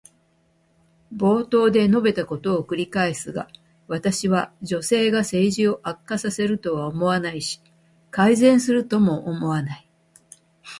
[1.15, 3.47] 冒頭で述べたことを繰り返すが、
[3.87, 7.61] 私は女性が政治を悪化させるとは思わないし、
[8.09, 9.87] 改善するとも思わない。